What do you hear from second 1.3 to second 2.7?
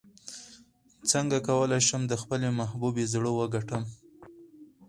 کولی شم د خپلې